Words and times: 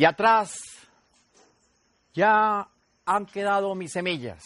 Y 0.00 0.06
atrás 0.06 0.58
ya 2.14 2.66
han 3.04 3.26
quedado 3.26 3.74
mis 3.74 3.92
semillas. 3.92 4.42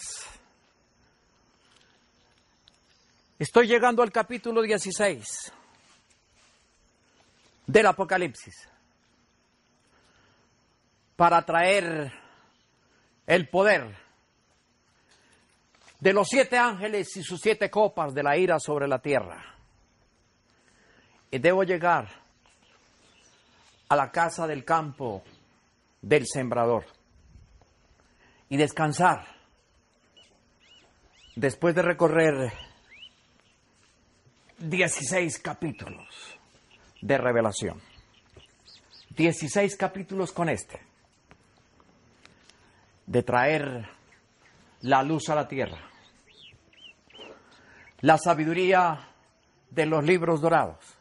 Estoy 3.39 3.69
llegando 3.69 4.03
al 4.03 4.11
capítulo 4.11 4.63
16 4.63 5.53
del 7.69 7.87
Apocalipsis 7.87 8.69
para 11.15 11.41
traer 11.43 12.13
el 13.25 13.49
poder 13.49 13.97
de 16.01 16.13
los 16.13 16.27
siete 16.27 16.59
ángeles 16.59 17.17
y 17.17 17.23
sus 17.23 17.41
siete 17.41 17.71
copas 17.71 18.13
de 18.13 18.25
la 18.25 18.37
ira 18.37 18.59
sobre 18.59 18.89
la 18.89 18.99
tierra. 18.99 19.55
Y 21.31 21.39
debo 21.39 21.63
llegar 21.63 22.09
a 23.89 23.95
la 23.95 24.11
casa 24.11 24.49
del 24.49 24.65
campo 24.65 25.23
del 26.05 26.27
sembrador. 26.27 26.85
Y 28.49 28.57
descansar. 28.57 29.27
Después 31.35 31.75
de 31.75 31.83
recorrer 31.83 32.53
16 34.59 35.39
capítulos 35.41 36.39
de 37.01 37.19
revelación. 37.19 37.81
16 39.17 39.77
capítulos 39.77 40.33
con 40.33 40.49
este, 40.49 40.81
de 43.07 43.23
traer 43.23 43.89
la 44.81 45.05
luz 45.05 45.29
a 45.29 45.37
la 45.37 45.47
tierra, 45.47 45.79
la 48.01 48.19
sabiduría 48.19 49.09
de 49.71 49.87
los 49.87 50.05
libros 50.05 50.41
dorados 50.41 50.99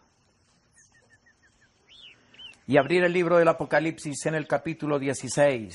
y 2.67 2.78
abrir 2.78 3.03
el 3.03 3.14
libro 3.14 3.38
del 3.38 3.47
Apocalipsis 3.47 4.25
en 4.25 4.36
el 4.36 4.47
capítulo 4.47 4.97
16 4.97 5.73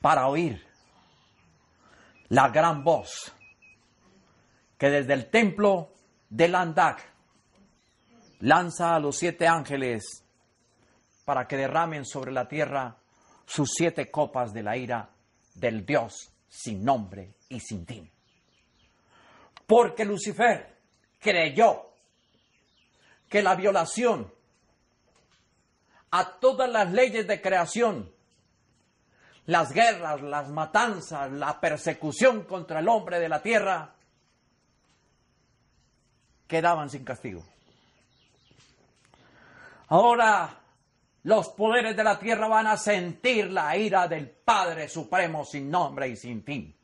para 0.00 0.28
oír 0.28 0.64
la 2.28 2.48
gran 2.48 2.82
voz 2.82 3.32
que 4.78 4.88
desde 4.88 5.12
el 5.12 5.30
templo 5.30 5.92
de 6.28 6.48
Landak 6.48 7.02
lanza 8.40 8.94
a 8.94 9.00
los 9.00 9.16
siete 9.16 9.46
ángeles 9.46 10.24
para 11.24 11.46
que 11.46 11.56
derramen 11.56 12.04
sobre 12.04 12.32
la 12.32 12.48
tierra 12.48 12.96
sus 13.44 13.70
siete 13.74 14.10
copas 14.10 14.52
de 14.52 14.62
la 14.62 14.76
ira 14.76 15.10
del 15.54 15.84
Dios 15.84 16.32
sin 16.48 16.84
nombre 16.84 17.34
y 17.48 17.60
sin 17.60 17.86
fin. 17.86 18.10
Porque 19.66 20.04
Lucifer 20.04 20.76
creyó 21.18 21.85
que 23.36 23.42
la 23.42 23.54
violación 23.54 24.32
a 26.10 26.24
todas 26.40 26.70
las 26.70 26.90
leyes 26.90 27.26
de 27.26 27.42
creación, 27.42 28.10
las 29.44 29.72
guerras, 29.72 30.22
las 30.22 30.48
matanzas, 30.48 31.30
la 31.32 31.60
persecución 31.60 32.44
contra 32.44 32.80
el 32.80 32.88
hombre 32.88 33.20
de 33.20 33.28
la 33.28 33.42
tierra, 33.42 33.92
quedaban 36.46 36.88
sin 36.88 37.04
castigo. 37.04 37.44
Ahora 39.88 40.58
los 41.24 41.50
poderes 41.50 41.94
de 41.94 42.04
la 42.04 42.18
tierra 42.18 42.48
van 42.48 42.68
a 42.68 42.78
sentir 42.78 43.50
la 43.50 43.76
ira 43.76 44.08
del 44.08 44.30
Padre 44.30 44.88
Supremo 44.88 45.44
sin 45.44 45.70
nombre 45.70 46.08
y 46.08 46.16
sin 46.16 46.42
fin. 46.42 46.74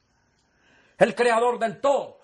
El 0.98 1.14
creador 1.14 1.58
del 1.58 1.80
todo. 1.80 2.20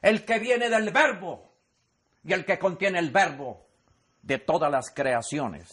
El 0.00 0.24
que 0.24 0.38
viene 0.38 0.70
del 0.70 0.88
verbo 0.88 1.49
y 2.24 2.32
el 2.32 2.44
que 2.44 2.58
contiene 2.58 2.98
el 2.98 3.10
verbo 3.10 3.66
de 4.22 4.38
todas 4.38 4.70
las 4.70 4.90
creaciones. 4.94 5.68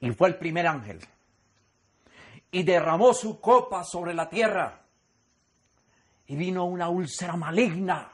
Y 0.00 0.10
fue 0.12 0.28
el 0.28 0.36
primer 0.36 0.66
ángel. 0.66 1.00
Y 2.50 2.62
derramó 2.62 3.14
su 3.14 3.40
copa 3.40 3.82
sobre 3.84 4.14
la 4.14 4.28
tierra. 4.28 4.82
Y 6.26 6.36
vino 6.36 6.64
una 6.64 6.88
úlcera 6.88 7.36
maligna, 7.36 8.12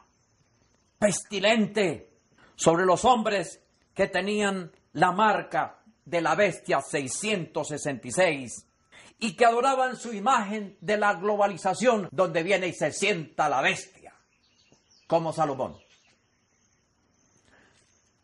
pestilente, 0.98 2.10
sobre 2.54 2.84
los 2.84 3.04
hombres 3.04 3.60
que 3.94 4.06
tenían 4.06 4.70
la 4.92 5.12
marca 5.12 5.78
de 6.04 6.20
la 6.20 6.34
bestia 6.34 6.80
666 6.80 8.66
y 9.18 9.34
que 9.34 9.44
adoraban 9.44 9.96
su 9.96 10.12
imagen 10.12 10.76
de 10.80 10.96
la 10.96 11.14
globalización 11.14 12.08
donde 12.10 12.42
viene 12.42 12.68
y 12.68 12.74
se 12.74 12.92
sienta 12.92 13.48
la 13.48 13.62
bestia 13.62 14.01
como 15.12 15.30
Salomón. 15.30 15.78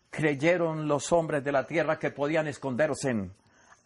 Creyeron 0.09 0.89
los 0.89 1.13
hombres 1.13 1.45
de 1.45 1.53
la 1.53 1.67
tierra 1.67 1.99
que 1.99 2.13
podían 2.13 2.49
esconderse 2.49 3.15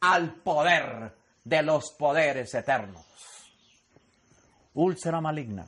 al 0.02 0.34
poder 0.36 1.12
de 1.42 1.62
los 1.64 1.90
poderes 1.98 2.54
eternos. 2.54 3.04
Úlcera 4.74 5.20
maligna. 5.20 5.66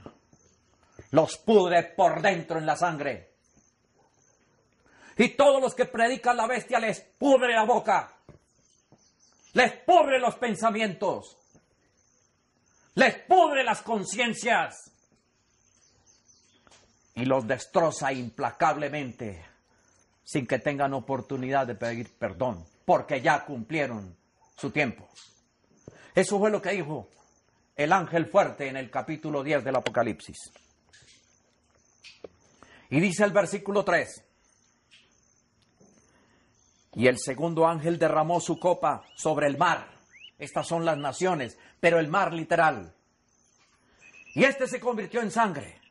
Los 1.11 1.39
pudre 1.39 1.83
por 1.97 2.23
dentro 2.23 2.59
en 2.61 2.67
la 2.67 2.77
sangre. 2.77 3.33
Y 5.19 5.31
todos 5.31 5.61
los 5.61 5.75
que 5.75 5.87
predican 5.87 6.37
la 6.37 6.47
bestia 6.47 6.79
les 6.79 7.01
pudre 7.01 7.53
la 7.53 7.65
boca. 7.65 8.13
Les 9.55 9.73
pudre 9.79 10.21
los 10.21 10.37
pensamientos. 10.37 11.37
Les 12.95 13.19
pudre 13.25 13.65
las 13.65 13.83
conciencias 13.83 14.94
y 17.15 17.25
los 17.25 17.47
destroza 17.47 18.13
implacablemente 18.13 19.45
sin 20.25 20.47
que 20.47 20.59
tengan 20.59 20.95
oportunidad 20.95 21.67
de 21.67 21.75
pedir 21.75 22.11
perdón, 22.19 22.65
porque 22.85 23.21
ya 23.21 23.45
cumplieron 23.45 24.17
su 24.57 24.71
tiempo. 24.71 25.09
Eso 26.15 26.39
fue 26.39 26.51
lo 26.51 26.63
que 26.63 26.71
dijo 26.71 27.09
el 27.77 27.93
ángel 27.93 28.27
fuerte 28.27 28.69
en 28.69 28.77
el 28.77 28.91
capítulo 28.91 29.43
10 29.43 29.65
del 29.65 29.77
Apocalipsis. 29.77 30.39
Y 32.91 33.01
dice 33.01 33.25
el 33.25 33.33
versículo 33.33 33.85
3, 33.85 34.25
y 36.95 37.09
el 37.09 37.19
segundo 37.19 37.67
ángel 37.67 37.99
derramó 37.99 38.41
su 38.41 38.59
copa 38.59 39.03
sobre 39.17 39.49
el 39.49 39.59
mar. 39.59 39.89
Estas 40.39 40.67
son 40.67 40.85
las 40.85 40.97
naciones, 40.97 41.59
pero 41.81 41.99
el 41.99 42.09
mar 42.09 42.33
literal. 42.33 42.95
Y 44.35 44.45
este 44.45 44.67
se 44.69 44.81
convirtió 44.81 45.21
en 45.21 45.31
sangre 45.31 45.84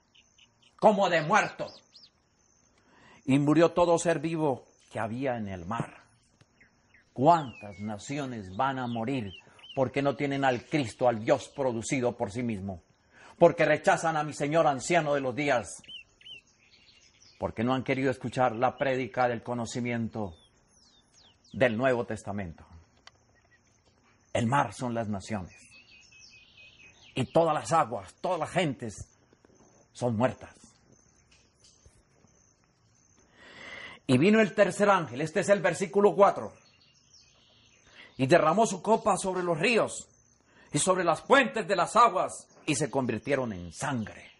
como 0.83 1.09
de 1.09 1.21
muerto. 1.21 1.67
Y 3.23 3.39
murió 3.39 3.71
todo 3.71 3.97
ser 3.97 4.19
vivo 4.19 4.65
que 4.91 4.99
había 4.99 5.37
en 5.37 5.47
el 5.47 5.65
mar. 5.65 6.03
¿Cuántas 7.13 7.79
naciones 7.79 8.53
van 8.57 8.79
a 8.79 8.85
morir 8.85 9.31
porque 9.75 10.01
no 10.01 10.17
tienen 10.17 10.43
al 10.43 10.65
Cristo, 10.65 11.07
al 11.07 11.23
Dios 11.23 11.47
producido 11.55 12.17
por 12.17 12.33
sí 12.33 12.43
mismo? 12.43 12.83
Porque 13.39 13.63
rechazan 13.63 14.17
a 14.17 14.25
mi 14.25 14.33
Señor 14.33 14.67
anciano 14.67 15.13
de 15.13 15.21
los 15.21 15.33
días. 15.33 15.69
Porque 17.39 17.63
no 17.63 17.73
han 17.73 17.85
querido 17.85 18.11
escuchar 18.11 18.53
la 18.53 18.77
prédica 18.77 19.29
del 19.29 19.41
conocimiento 19.41 20.35
del 21.53 21.77
Nuevo 21.77 22.05
Testamento. 22.05 22.65
El 24.33 24.47
mar 24.47 24.73
son 24.73 24.93
las 24.93 25.07
naciones. 25.07 25.55
Y 27.15 27.23
todas 27.31 27.53
las 27.53 27.71
aguas, 27.71 28.13
todas 28.15 28.37
las 28.37 28.49
gentes 28.49 29.07
son 29.93 30.17
muertas. 30.17 30.72
Y 34.05 34.17
vino 34.17 34.41
el 34.41 34.53
tercer 34.53 34.89
ángel, 34.89 35.21
este 35.21 35.39
es 35.39 35.49
el 35.49 35.61
versículo 35.61 36.13
4, 36.13 36.53
y 38.17 38.27
derramó 38.27 38.67
su 38.67 38.81
copa 38.81 39.17
sobre 39.17 39.43
los 39.43 39.57
ríos 39.57 40.07
y 40.71 40.79
sobre 40.79 41.03
las 41.03 41.21
fuentes 41.21 41.67
de 41.67 41.75
las 41.75 41.95
aguas 41.95 42.47
y 42.65 42.75
se 42.75 42.89
convirtieron 42.89 43.53
en 43.53 43.71
sangre. 43.71 44.31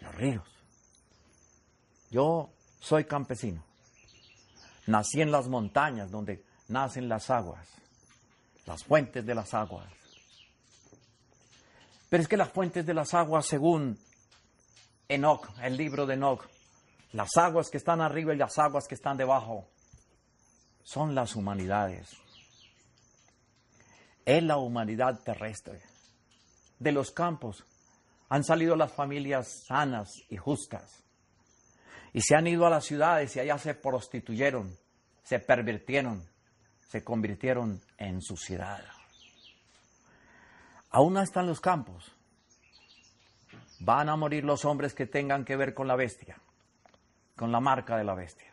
Los 0.00 0.14
ríos. 0.14 0.48
Yo 2.10 2.50
soy 2.80 3.04
campesino. 3.04 3.64
Nací 4.86 5.20
en 5.20 5.30
las 5.30 5.48
montañas 5.48 6.10
donde 6.10 6.44
nacen 6.68 7.08
las 7.08 7.28
aguas, 7.30 7.68
las 8.64 8.84
fuentes 8.84 9.26
de 9.26 9.34
las 9.34 9.52
aguas. 9.54 9.86
Pero 12.08 12.22
es 12.22 12.28
que 12.28 12.36
las 12.36 12.50
fuentes 12.50 12.86
de 12.86 12.94
las 12.94 13.12
aguas, 13.12 13.44
según 13.44 13.98
Enoch, 15.08 15.46
el 15.62 15.76
libro 15.76 16.06
de 16.06 16.14
Enoch, 16.14 16.46
Las 17.12 17.36
aguas 17.36 17.70
que 17.70 17.78
están 17.78 18.00
arriba 18.00 18.34
y 18.34 18.36
las 18.36 18.58
aguas 18.58 18.86
que 18.86 18.94
están 18.94 19.16
debajo 19.16 19.68
son 20.82 21.14
las 21.14 21.36
humanidades. 21.36 22.10
Es 24.24 24.42
la 24.42 24.58
humanidad 24.58 25.20
terrestre. 25.22 25.80
De 26.78 26.92
los 26.92 27.10
campos 27.10 27.64
han 28.28 28.44
salido 28.44 28.76
las 28.76 28.92
familias 28.92 29.64
sanas 29.66 30.22
y 30.28 30.36
justas. 30.36 31.02
Y 32.12 32.20
se 32.20 32.34
han 32.34 32.46
ido 32.46 32.66
a 32.66 32.70
las 32.70 32.84
ciudades 32.84 33.34
y 33.36 33.40
allá 33.40 33.58
se 33.58 33.74
prostituyeron, 33.74 34.76
se 35.22 35.38
pervirtieron, 35.38 36.26
se 36.88 37.02
convirtieron 37.02 37.80
en 37.96 38.20
suciedad. 38.20 38.84
Aún 40.90 41.16
están 41.18 41.46
los 41.46 41.60
campos. 41.60 42.12
Van 43.80 44.08
a 44.08 44.16
morir 44.16 44.44
los 44.44 44.64
hombres 44.64 44.94
que 44.94 45.06
tengan 45.06 45.44
que 45.44 45.56
ver 45.56 45.72
con 45.72 45.86
la 45.86 45.96
bestia, 45.96 46.38
con 47.38 47.52
la 47.52 47.60
marca 47.60 47.96
de 47.96 48.02
la 48.02 48.14
bestia. 48.14 48.52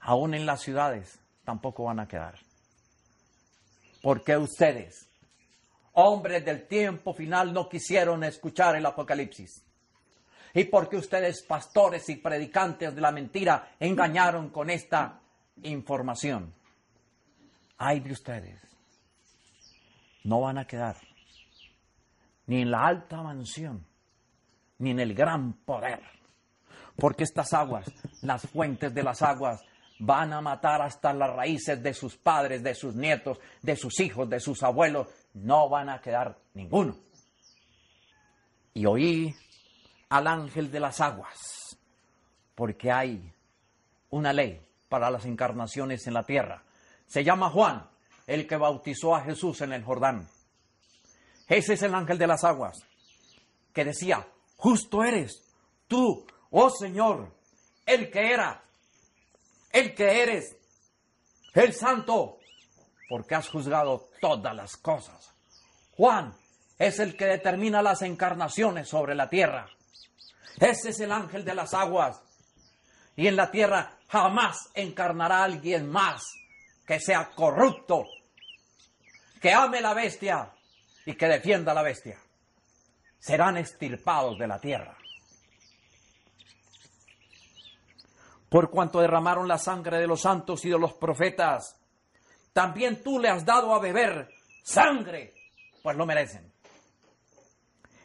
Aún 0.00 0.32
en 0.34 0.46
las 0.46 0.62
ciudades 0.62 1.18
tampoco 1.44 1.84
van 1.84 1.98
a 1.98 2.06
quedar. 2.06 2.38
Porque 4.00 4.36
ustedes, 4.36 5.08
hombres 5.92 6.44
del 6.44 6.68
tiempo 6.68 7.12
final, 7.12 7.52
no 7.52 7.68
quisieron 7.68 8.22
escuchar 8.22 8.76
el 8.76 8.86
Apocalipsis. 8.86 9.64
Y 10.54 10.64
porque 10.64 10.96
ustedes, 10.96 11.42
pastores 11.42 12.08
y 12.08 12.16
predicantes 12.16 12.94
de 12.94 13.00
la 13.00 13.10
mentira, 13.10 13.74
engañaron 13.80 14.50
con 14.50 14.70
esta 14.70 15.20
información. 15.62 16.54
Ay 17.76 18.00
de 18.00 18.12
ustedes, 18.12 18.60
no 20.22 20.40
van 20.42 20.58
a 20.58 20.66
quedar 20.66 20.96
ni 22.46 22.60
en 22.62 22.70
la 22.70 22.86
alta 22.86 23.20
mansión, 23.20 23.84
ni 24.78 24.90
en 24.90 25.00
el 25.00 25.14
gran 25.14 25.54
poder. 25.64 26.21
Porque 27.02 27.24
estas 27.24 27.52
aguas, 27.52 27.84
las 28.20 28.42
fuentes 28.42 28.94
de 28.94 29.02
las 29.02 29.22
aguas, 29.22 29.60
van 29.98 30.32
a 30.32 30.40
matar 30.40 30.82
hasta 30.82 31.12
las 31.12 31.34
raíces 31.34 31.82
de 31.82 31.94
sus 31.94 32.16
padres, 32.16 32.62
de 32.62 32.76
sus 32.76 32.94
nietos, 32.94 33.40
de 33.60 33.74
sus 33.74 33.98
hijos, 33.98 34.30
de 34.30 34.38
sus 34.38 34.62
abuelos. 34.62 35.08
No 35.34 35.68
van 35.68 35.88
a 35.88 36.00
quedar 36.00 36.38
ninguno. 36.54 36.96
Y 38.74 38.86
oí 38.86 39.34
al 40.10 40.28
ángel 40.28 40.70
de 40.70 40.78
las 40.78 41.00
aguas, 41.00 41.76
porque 42.54 42.92
hay 42.92 43.34
una 44.10 44.32
ley 44.32 44.64
para 44.88 45.10
las 45.10 45.24
encarnaciones 45.24 46.06
en 46.06 46.14
la 46.14 46.22
tierra. 46.22 46.62
Se 47.08 47.24
llama 47.24 47.50
Juan, 47.50 47.84
el 48.28 48.46
que 48.46 48.54
bautizó 48.54 49.16
a 49.16 49.22
Jesús 49.22 49.60
en 49.62 49.72
el 49.72 49.82
Jordán. 49.82 50.28
Ese 51.48 51.72
es 51.72 51.82
el 51.82 51.96
ángel 51.96 52.18
de 52.18 52.28
las 52.28 52.44
aguas, 52.44 52.78
que 53.72 53.84
decía, 53.84 54.24
justo 54.54 55.02
eres 55.02 55.42
tú, 55.88 56.24
oh 56.52 56.70
Señor, 56.70 57.34
el 57.84 58.10
que 58.10 58.32
era, 58.32 58.62
el 59.72 59.94
que 59.94 60.22
eres, 60.22 60.56
el 61.54 61.74
santo, 61.74 62.38
porque 63.08 63.34
has 63.34 63.48
juzgado 63.48 64.08
todas 64.20 64.54
las 64.54 64.76
cosas. 64.76 65.32
Juan 65.96 66.34
es 66.78 66.98
el 66.98 67.16
que 67.16 67.26
determina 67.26 67.82
las 67.82 68.02
encarnaciones 68.02 68.88
sobre 68.88 69.14
la 69.14 69.28
tierra. 69.28 69.68
Ese 70.58 70.90
es 70.90 71.00
el 71.00 71.12
ángel 71.12 71.44
de 71.44 71.54
las 71.54 71.74
aguas. 71.74 72.20
Y 73.16 73.26
en 73.26 73.36
la 73.36 73.50
tierra 73.50 73.98
jamás 74.08 74.70
encarnará 74.74 75.44
alguien 75.44 75.90
más 75.90 76.22
que 76.86 77.00
sea 77.00 77.30
corrupto, 77.30 78.04
que 79.40 79.52
ame 79.52 79.80
la 79.80 79.94
bestia 79.94 80.50
y 81.04 81.14
que 81.14 81.26
defienda 81.26 81.74
la 81.74 81.82
bestia. 81.82 82.18
Serán 83.18 83.56
estirpados 83.56 84.38
de 84.38 84.46
la 84.46 84.58
tierra. 84.58 84.96
Por 88.52 88.68
cuanto 88.68 89.00
derramaron 89.00 89.48
la 89.48 89.56
sangre 89.56 89.98
de 89.98 90.06
los 90.06 90.20
santos 90.20 90.62
y 90.66 90.68
de 90.68 90.78
los 90.78 90.92
profetas, 90.92 91.74
también 92.52 93.02
tú 93.02 93.18
le 93.18 93.30
has 93.30 93.46
dado 93.46 93.74
a 93.74 93.78
beber 93.78 94.28
sangre, 94.62 95.32
pues 95.82 95.96
lo 95.96 96.04
merecen. 96.04 96.52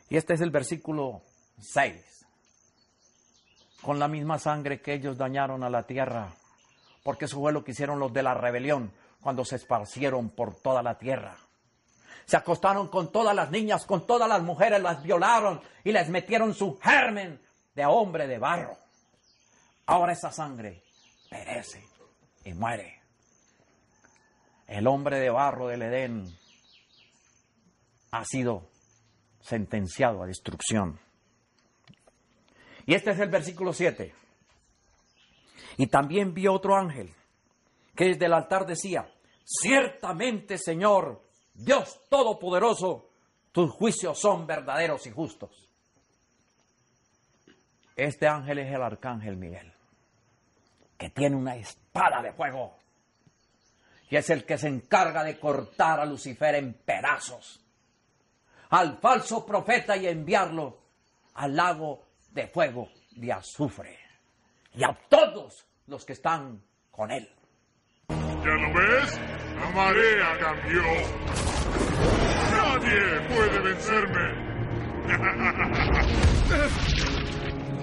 Y 0.08 0.16
este 0.16 0.36
es 0.36 0.40
el 0.40 0.50
versículo 0.50 1.22
6. 1.60 2.26
Con 3.82 4.00
la 4.00 4.08
misma 4.08 4.40
sangre 4.40 4.80
que 4.82 4.94
ellos 4.94 5.18
dañaron 5.18 5.66
a 5.66 5.70
la 5.70 5.84
tierra, 5.84 6.30
porque 7.04 7.26
eso 7.26 7.42
fue 7.42 7.52
lo 7.52 7.66
que 7.66 7.72
hicieron 7.72 8.00
los 8.00 8.14
de 8.14 8.24
la 8.24 8.34
rebelión 8.34 8.94
cuando 9.20 9.44
se 9.44 9.58
esparcieron 9.58 10.30
por 10.30 10.56
toda 10.56 10.82
la 10.82 10.98
tierra. 10.98 11.36
Se 12.26 12.38
acostaron 12.38 12.88
con 12.88 13.12
todas 13.12 13.36
las 13.36 13.52
niñas, 13.52 13.86
con 13.86 14.08
todas 14.08 14.30
las 14.30 14.42
mujeres, 14.42 14.82
las 14.82 15.04
violaron 15.04 15.60
y 15.84 15.92
les 15.92 16.08
metieron 16.08 16.54
su 16.54 16.80
germen 16.80 17.42
de 17.76 17.86
hombre 17.86 18.28
de 18.28 18.38
barro. 18.38 18.87
Ahora 19.88 20.14
esa 20.14 20.32
sangre 20.32 20.84
perece 21.30 21.84
y 22.46 22.54
muere. 22.54 23.02
El 24.68 24.86
hombre 24.86 25.20
de 25.20 25.30
barro 25.30 25.68
del 25.68 25.82
Edén 25.82 26.26
ha 28.12 28.26
sido 28.26 28.70
sentenciado 29.40 30.22
a 30.22 30.28
destrucción. 30.28 31.00
Y 32.86 32.94
este 32.94 33.12
es 33.12 33.20
el 33.20 33.30
versículo 33.30 33.74
7. 33.74 34.14
Y 35.78 35.88
también 35.88 36.34
vio 36.34 36.54
otro 36.54 36.76
ángel 36.76 37.14
que 37.96 38.06
desde 38.06 38.26
el 38.26 38.34
altar 38.34 38.66
decía, 38.66 39.10
ciertamente 39.44 40.58
Señor, 40.58 41.22
Dios 41.54 42.02
Todopoderoso, 42.10 43.10
tus 43.52 43.72
juicios 43.72 44.20
son 44.20 44.46
verdaderos 44.46 45.08
y 45.08 45.12
justos. 45.12 45.68
Este 47.96 48.28
ángel 48.28 48.60
es 48.60 48.72
el 48.72 48.82
arcángel 48.82 49.38
Miguel, 49.38 49.74
que 50.98 51.10
tiene 51.10 51.36
una 51.36 51.56
espada 51.56 52.22
de 52.22 52.34
fuego 52.34 52.78
y 54.10 54.16
es 54.16 54.30
el 54.30 54.46
que 54.46 54.58
se 54.58 54.68
encarga 54.68 55.24
de 55.24 55.40
cortar 55.40 56.00
a 56.00 56.06
Lucifer 56.06 56.56
en 56.56 56.74
pedazos, 56.74 57.62
al 58.70 58.98
falso 59.00 59.46
profeta 59.46 59.98
y 59.98 60.08
enviarlo 60.08 60.80
al 61.36 61.56
lago 61.56 62.08
de 62.32 62.48
fuego 62.48 62.90
de 63.12 63.32
azufre 63.34 64.00
y 64.74 64.84
a 64.84 64.98
todos 65.10 65.68
los 65.88 66.06
que 66.06 66.14
están 66.14 66.64
con 66.92 67.12
él. 67.12 67.30
¿Ya 68.10 68.16
lo 68.16 68.74
ves? 68.74 69.20
La 69.60 69.70
marea 69.72 70.40
cambió. 70.40 70.84
Nadie 72.52 73.20
puede 73.28 73.60
vencerme. 73.60 74.48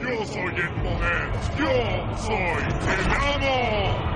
Yo 0.05 0.27
soy 0.27 0.43
el 0.45 0.71
poder. 0.83 1.31
Yo 1.57 2.17
soy 2.19 2.37
el 2.37 3.11
amo. 3.11 4.14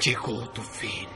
Llegó 0.00 0.48
tu 0.50 0.62
fin. 0.62 1.08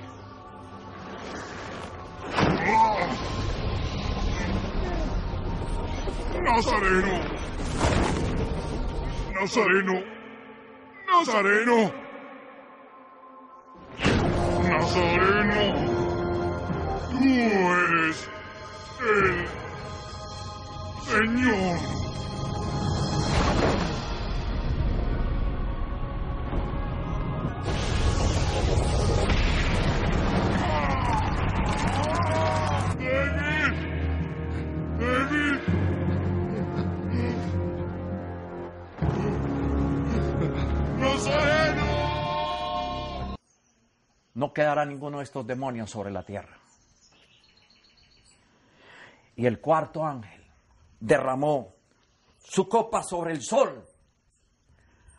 Nazareno. 6.43 7.21
Nazareno. 9.35 10.03
Nazareno. 11.07 12.11
Nazareno, 14.71 15.63
tú 17.11 17.25
eres 17.25 18.29
el 19.01 19.47
Señor. 21.07 22.00
Quedará 44.71 44.85
ninguno 44.85 45.19
de 45.19 45.25
estos 45.25 45.45
demonios 45.45 45.91
sobre 45.91 46.13
la 46.13 46.23
tierra. 46.23 46.57
Y 49.35 49.47
el 49.47 49.61
cuarto 49.61 50.05
ángel 50.05 50.45
derramó 51.01 51.75
su 52.39 52.69
copa 52.69 53.03
sobre 53.03 53.33
el 53.33 53.43
sol, 53.43 53.85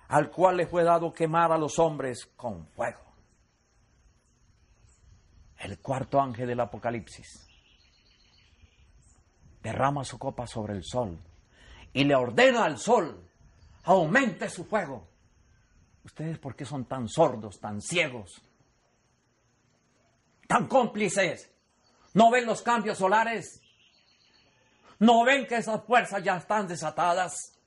al 0.08 0.32
cual 0.32 0.56
le 0.56 0.68
fue 0.68 0.86
dado 0.86 1.12
quemar 1.12 1.52
a 1.52 1.58
los 1.58 1.80
hombres 1.80 2.28
con 2.38 2.66
fuego. 2.68 3.02
El 5.58 5.80
cuarto 5.80 6.22
ángel 6.22 6.48
del 6.48 6.60
Apocalipsis 6.62 7.46
derrama 9.62 10.06
su 10.06 10.18
copa 10.18 10.48
sobre 10.48 10.76
el 10.76 10.84
sol 10.86 11.20
y 11.92 12.06
le 12.06 12.16
ordena 12.16 12.64
al 12.64 12.78
sol, 12.78 13.30
aumente 13.84 14.50
su 14.50 14.64
fuego. 14.64 15.10
¿Ustedes 16.06 16.40
por 16.40 16.56
qué 16.56 16.64
son 16.64 16.86
tan 16.86 17.10
sordos, 17.10 17.60
tan 17.60 17.82
ciegos, 17.82 18.42
tan 20.52 20.68
cómplices? 20.68 21.50
¿No 22.14 22.30
ven 22.30 22.46
los 22.46 22.62
cambios 22.62 22.98
solares? 22.98 23.62
¿No 25.00 25.24
ven 25.24 25.48
que 25.48 25.56
esas 25.56 25.82
fuerzas 25.86 26.22
ya 26.22 26.36
están 26.36 26.68
desatadas? 26.68 27.58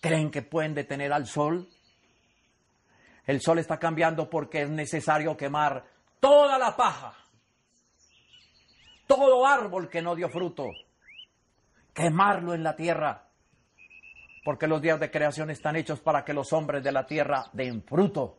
¿Creen 0.00 0.30
que 0.30 0.42
pueden 0.42 0.74
detener 0.74 1.12
al 1.12 1.26
sol? 1.26 1.68
El 3.26 3.40
sol 3.40 3.58
está 3.58 3.80
cambiando 3.80 4.30
porque 4.30 4.62
es 4.62 4.70
necesario 4.70 5.36
quemar 5.36 5.84
toda 6.20 6.56
la 6.56 6.76
paja, 6.76 7.16
todo 9.08 9.44
árbol 9.44 9.88
que 9.88 10.00
no 10.00 10.14
dio 10.14 10.28
fruto, 10.28 10.66
quemarlo 11.92 12.54
en 12.54 12.62
la 12.62 12.76
tierra, 12.76 13.28
porque 14.44 14.68
los 14.68 14.80
días 14.80 15.00
de 15.00 15.10
creación 15.10 15.50
están 15.50 15.74
hechos 15.74 15.98
para 15.98 16.24
que 16.24 16.32
los 16.32 16.52
hombres 16.52 16.84
de 16.84 16.92
la 16.92 17.04
tierra 17.04 17.50
den 17.52 17.82
fruto. 17.82 18.38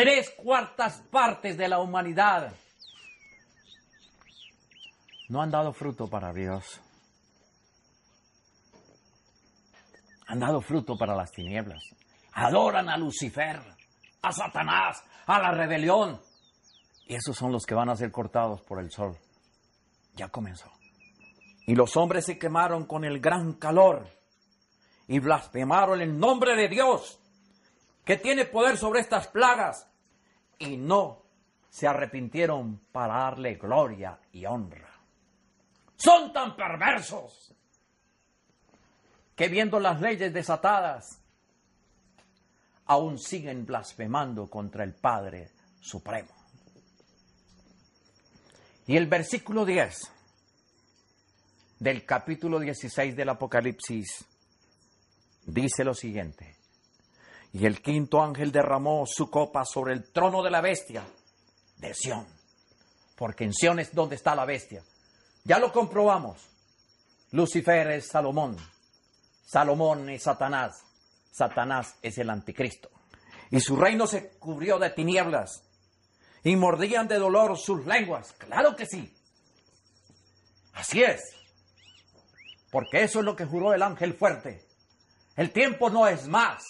Tres 0.00 0.30
cuartas 0.30 1.02
partes 1.10 1.58
de 1.58 1.66
la 1.66 1.80
humanidad 1.80 2.52
no 5.28 5.42
han 5.42 5.50
dado 5.50 5.72
fruto 5.72 6.06
para 6.06 6.32
Dios. 6.32 6.80
Han 10.28 10.38
dado 10.38 10.60
fruto 10.60 10.96
para 10.96 11.16
las 11.16 11.32
tinieblas. 11.32 11.82
Adoran 12.32 12.88
a 12.88 12.96
Lucifer, 12.96 13.60
a 14.22 14.30
Satanás, 14.30 15.02
a 15.26 15.40
la 15.40 15.50
rebelión. 15.50 16.20
Y 17.08 17.16
esos 17.16 17.36
son 17.36 17.50
los 17.50 17.66
que 17.66 17.74
van 17.74 17.88
a 17.88 17.96
ser 17.96 18.12
cortados 18.12 18.62
por 18.62 18.78
el 18.78 18.92
sol. 18.92 19.18
Ya 20.14 20.28
comenzó. 20.28 20.70
Y 21.66 21.74
los 21.74 21.96
hombres 21.96 22.24
se 22.24 22.38
quemaron 22.38 22.86
con 22.86 23.04
el 23.04 23.18
gran 23.18 23.54
calor 23.54 24.06
y 25.08 25.18
blasfemaron 25.18 26.00
el 26.00 26.16
nombre 26.16 26.54
de 26.54 26.68
Dios, 26.68 27.18
que 28.08 28.16
tiene 28.16 28.46
poder 28.46 28.78
sobre 28.78 29.00
estas 29.00 29.26
plagas, 29.28 29.86
y 30.58 30.78
no 30.78 31.26
se 31.68 31.86
arrepintieron 31.86 32.80
para 32.90 33.18
darle 33.18 33.56
gloria 33.56 34.18
y 34.32 34.46
honra. 34.46 34.88
Son 35.94 36.32
tan 36.32 36.56
perversos 36.56 37.54
que 39.36 39.48
viendo 39.48 39.78
las 39.78 40.00
leyes 40.00 40.32
desatadas, 40.32 41.20
aún 42.86 43.18
siguen 43.18 43.66
blasfemando 43.66 44.48
contra 44.48 44.84
el 44.84 44.94
Padre 44.94 45.50
Supremo. 45.78 46.32
Y 48.86 48.96
el 48.96 49.06
versículo 49.06 49.66
10 49.66 50.00
del 51.80 52.06
capítulo 52.06 52.58
16 52.58 53.14
del 53.14 53.28
Apocalipsis 53.28 54.24
dice 55.44 55.84
lo 55.84 55.92
siguiente. 55.92 56.57
Y 57.52 57.66
el 57.66 57.80
quinto 57.80 58.22
ángel 58.22 58.52
derramó 58.52 59.04
su 59.06 59.30
copa 59.30 59.64
sobre 59.64 59.94
el 59.94 60.12
trono 60.12 60.42
de 60.42 60.50
la 60.50 60.60
bestia 60.60 61.02
de 61.78 61.94
Sión. 61.94 62.26
Porque 63.16 63.44
en 63.44 63.54
Sión 63.54 63.78
es 63.78 63.94
donde 63.94 64.16
está 64.16 64.34
la 64.34 64.44
bestia. 64.44 64.82
Ya 65.44 65.58
lo 65.58 65.72
comprobamos. 65.72 66.38
Lucifer 67.32 67.90
es 67.90 68.08
Salomón. 68.08 68.56
Salomón 69.44 70.08
es 70.10 70.22
Satanás. 70.22 70.82
Satanás 71.32 71.94
es 72.02 72.18
el 72.18 72.30
anticristo. 72.30 72.90
Y 73.50 73.60
su 73.60 73.76
reino 73.76 74.06
se 74.06 74.30
cubrió 74.38 74.78
de 74.78 74.90
tinieblas. 74.90 75.62
Y 76.44 76.54
mordían 76.56 77.08
de 77.08 77.18
dolor 77.18 77.56
sus 77.58 77.86
lenguas. 77.86 78.32
Claro 78.34 78.76
que 78.76 78.86
sí. 78.86 79.12
Así 80.74 81.02
es. 81.02 81.20
Porque 82.70 83.02
eso 83.02 83.20
es 83.20 83.24
lo 83.24 83.34
que 83.34 83.46
juró 83.46 83.72
el 83.72 83.82
ángel 83.82 84.14
fuerte. 84.14 84.64
El 85.36 85.50
tiempo 85.50 85.90
no 85.90 86.06
es 86.06 86.28
más. 86.28 86.62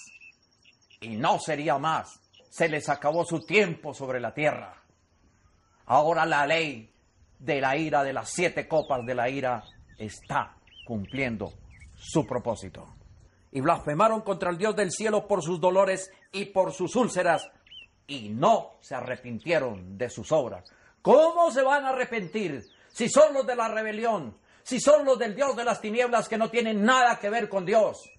Y 1.01 1.17
no 1.17 1.39
sería 1.39 1.79
más. 1.79 2.21
Se 2.51 2.69
les 2.69 2.89
acabó 2.89 3.25
su 3.25 3.41
tiempo 3.41 3.95
sobre 3.95 4.21
la 4.21 4.35
tierra. 4.35 4.83
Ahora 5.87 6.27
la 6.27 6.47
ley 6.47 6.93
de 7.39 7.61
la 7.61 7.77
ira, 7.77 8.03
de 8.03 8.13
las 8.13 8.31
siete 8.31 8.67
copas 8.67 9.05
de 9.07 9.15
la 9.15 9.29
ira, 9.29 9.63
está 9.97 10.57
cumpliendo 10.85 11.53
su 11.97 12.27
propósito. 12.27 12.95
Y 13.53 13.61
blasfemaron 13.61 14.23
contra 14.23 14.51
el 14.51 14.59
Dios 14.59 14.77
del 14.77 14.91
cielo 14.91 15.27
por 15.27 15.43
sus 15.43 15.61
dolores 15.61 16.11
y 16.33 16.47
por 16.47 16.73
sus 16.73 16.95
úlceras, 16.97 17.49
y 18.07 18.29
no 18.31 18.79
se 18.81 18.95
arrepintieron 18.95 19.97
de 19.97 20.11
sus 20.11 20.33
obras. 20.33 20.71
¿Cómo 21.03 21.51
se 21.51 21.63
van 21.63 21.85
a 21.85 21.91
arrepentir 21.91 22.67
si 22.89 23.09
son 23.09 23.33
los 23.33 23.47
de 23.47 23.57
la 23.57 23.69
rebelión, 23.69 24.37
si 24.63 24.81
son 24.81 25.05
los 25.05 25.19
del 25.19 25.35
Dios 25.35 25.57
de 25.57 25.65
las 25.65 25.81
tinieblas 25.81 26.29
que 26.29 26.37
no 26.37 26.51
tienen 26.51 26.85
nada 26.85 27.19
que 27.19 27.31
ver 27.31 27.49
con 27.49 27.65
Dios, 27.65 28.11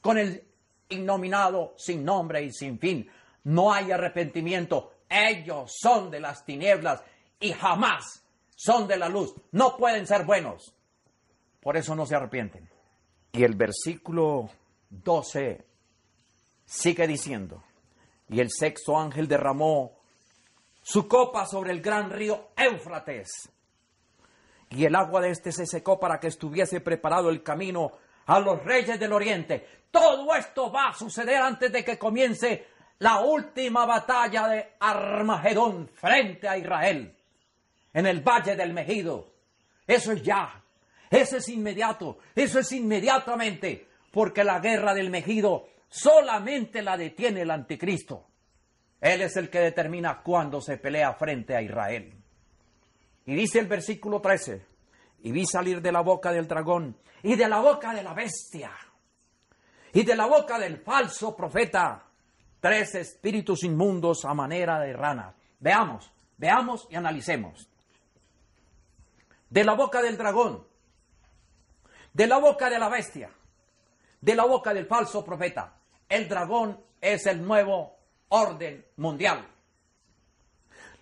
con 0.00 0.18
el 0.18 0.45
innominado 0.88 1.74
sin 1.76 2.04
nombre 2.04 2.42
y 2.42 2.52
sin 2.52 2.78
fin? 2.78 3.10
No 3.44 3.72
hay 3.72 3.92
arrepentimiento. 3.92 4.92
Ellos 5.08 5.76
son 5.80 6.10
de 6.10 6.20
las 6.20 6.44
tinieblas 6.44 7.02
y 7.38 7.52
jamás 7.52 8.24
son 8.54 8.88
de 8.88 8.96
la 8.96 9.08
luz. 9.08 9.34
No 9.52 9.76
pueden 9.76 10.06
ser 10.06 10.24
buenos. 10.24 10.74
Por 11.60 11.76
eso 11.76 11.94
no 11.94 12.06
se 12.06 12.16
arrepienten. 12.16 12.68
Y 13.32 13.44
el 13.44 13.54
versículo 13.54 14.48
12 14.88 15.64
sigue 16.64 17.06
diciendo, 17.06 17.62
y 18.28 18.40
el 18.40 18.50
sexto 18.50 18.98
ángel 18.98 19.28
derramó 19.28 19.98
su 20.82 21.06
copa 21.06 21.46
sobre 21.46 21.72
el 21.72 21.80
gran 21.80 22.10
río 22.10 22.48
Éufrates, 22.56 23.50
y 24.70 24.84
el 24.84 24.94
agua 24.96 25.20
de 25.20 25.30
este 25.30 25.52
se 25.52 25.66
secó 25.66 26.00
para 26.00 26.18
que 26.18 26.26
estuviese 26.26 26.80
preparado 26.80 27.30
el 27.30 27.42
camino 27.42 27.92
a 28.26 28.40
los 28.40 28.62
reyes 28.64 28.98
del 28.98 29.12
oriente. 29.12 29.66
Todo 29.90 30.34
esto 30.34 30.70
va 30.70 30.88
a 30.88 30.94
suceder 30.94 31.36
antes 31.36 31.72
de 31.72 31.84
que 31.84 31.98
comience 31.98 32.66
la 32.98 33.20
última 33.20 33.84
batalla 33.84 34.48
de 34.48 34.72
Armagedón 34.80 35.88
frente 35.94 36.48
a 36.48 36.56
Israel, 36.56 37.14
en 37.92 38.06
el 38.06 38.20
valle 38.20 38.56
del 38.56 38.72
Mejido. 38.72 39.32
Eso 39.86 40.12
es 40.12 40.22
ya, 40.22 40.62
eso 41.10 41.36
es 41.36 41.48
inmediato, 41.48 42.18
eso 42.34 42.58
es 42.58 42.72
inmediatamente, 42.72 43.86
porque 44.10 44.44
la 44.44 44.60
guerra 44.60 44.94
del 44.94 45.10
Mejido 45.10 45.68
solamente 45.88 46.82
la 46.82 46.96
detiene 46.96 47.42
el 47.42 47.50
anticristo. 47.50 48.26
Él 49.00 49.22
es 49.22 49.36
el 49.36 49.50
que 49.50 49.60
determina 49.60 50.22
cuándo 50.22 50.60
se 50.60 50.78
pelea 50.78 51.12
frente 51.14 51.54
a 51.54 51.62
Israel. 51.62 52.12
Y 53.26 53.34
dice 53.34 53.58
el 53.58 53.66
versículo 53.66 54.20
13, 54.20 54.64
y 55.22 55.32
vi 55.32 55.44
salir 55.44 55.82
de 55.82 55.92
la 55.92 56.00
boca 56.00 56.32
del 56.32 56.48
dragón 56.48 56.96
y 57.22 57.34
de 57.34 57.48
la 57.48 57.60
boca 57.60 57.92
de 57.92 58.02
la 58.02 58.14
bestia 58.14 58.72
y 59.96 60.02
de 60.02 60.14
la 60.14 60.26
boca 60.26 60.58
del 60.58 60.76
falso 60.76 61.34
profeta 61.34 62.04
tres 62.60 62.96
espíritus 62.96 63.64
inmundos 63.64 64.26
a 64.26 64.34
manera 64.34 64.78
de 64.78 64.92
rana. 64.92 65.34
Veamos, 65.58 66.12
veamos 66.36 66.86
y 66.90 66.96
analicemos. 66.96 67.66
De 69.48 69.64
la 69.64 69.72
boca 69.72 70.02
del 70.02 70.18
dragón, 70.18 70.66
de 72.12 72.26
la 72.26 72.36
boca 72.36 72.68
de 72.68 72.78
la 72.78 72.90
bestia, 72.90 73.30
de 74.20 74.34
la 74.34 74.44
boca 74.44 74.74
del 74.74 74.84
falso 74.84 75.24
profeta. 75.24 75.78
El 76.10 76.28
dragón 76.28 76.78
es 77.00 77.24
el 77.24 77.42
nuevo 77.42 77.96
orden 78.28 78.84
mundial. 78.96 79.48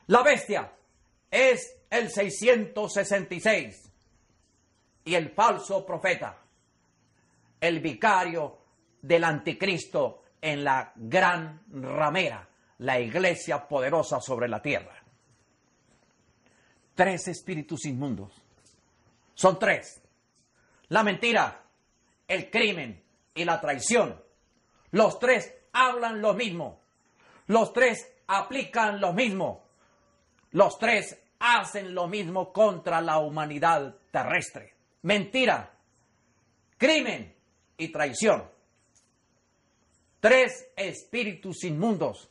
La 0.07 0.23
bestia 0.23 0.71
es 1.33 1.81
el 1.91 2.13
666 2.13 3.91
y 5.05 5.17
el 5.17 5.31
falso 5.31 5.85
profeta, 5.85 6.39
el 7.61 7.81
vicario 7.81 8.63
del 9.05 9.23
anticristo 9.25 10.23
en 10.41 10.65
la 10.65 10.91
gran 10.97 11.61
ramera, 11.69 12.49
la 12.79 12.99
iglesia 12.99 13.69
poderosa 13.69 14.19
sobre 14.19 14.49
la 14.49 14.63
tierra. 14.63 14.95
Tres 16.95 17.29
espíritus 17.29 17.85
inmundos. 17.85 18.33
Son 19.35 19.59
tres. 19.59 20.01
La 20.89 21.03
mentira, 21.03 21.65
el 22.27 22.51
crimen 22.51 23.03
y 23.35 23.45
la 23.45 23.61
traición. 23.61 24.23
Los 24.93 25.19
tres 25.19 25.55
hablan 25.73 26.23
lo 26.23 26.33
mismo. 26.33 26.81
Los 27.49 27.75
tres 27.75 28.11
aplican 28.27 29.03
lo 29.03 29.13
mismo. 29.13 29.65
Los 30.53 30.79
tres 30.79 31.21
hacen 31.41 31.95
lo 31.95 32.09
mismo 32.09 32.55
contra 32.55 33.03
la 33.03 33.19
humanidad 33.19 33.97
terrestre. 34.11 34.75
Mentira, 35.03 35.75
crimen 36.79 37.35
y 37.77 37.89
traición. 37.89 38.54
Tres 40.25 40.71
espíritus 40.75 41.65
inmundos 41.65 42.31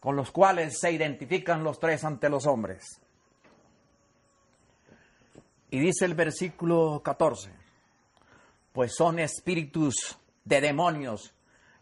con 0.00 0.16
los 0.16 0.30
cuales 0.30 0.78
se 0.80 0.90
identifican 0.90 1.62
los 1.62 1.78
tres 1.78 2.02
ante 2.02 2.30
los 2.30 2.46
hombres. 2.46 2.82
Y 5.68 5.80
dice 5.80 6.06
el 6.06 6.14
versículo 6.14 7.02
14, 7.04 7.52
pues 8.72 8.94
son 8.96 9.18
espíritus 9.18 10.16
de 10.46 10.62
demonios 10.62 11.34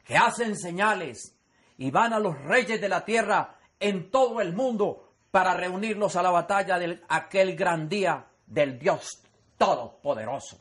que 0.02 0.16
hacen 0.16 0.56
señales 0.56 1.36
y 1.78 1.92
van 1.92 2.12
a 2.12 2.18
los 2.18 2.36
reyes 2.42 2.80
de 2.80 2.88
la 2.88 3.04
tierra 3.04 3.60
en 3.78 4.10
todo 4.10 4.40
el 4.40 4.54
mundo 4.54 5.12
para 5.30 5.54
reunirlos 5.54 6.16
a 6.16 6.22
la 6.24 6.30
batalla 6.32 6.80
de 6.80 7.00
aquel 7.08 7.54
gran 7.54 7.88
día 7.88 8.26
del 8.44 8.76
Dios 8.76 9.22
Todopoderoso. 9.56 10.58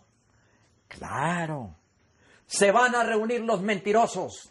Claro, 0.87 1.77
se 2.47 2.71
van 2.71 2.95
a 2.95 3.03
reunir 3.03 3.41
los 3.41 3.61
mentirosos, 3.61 4.49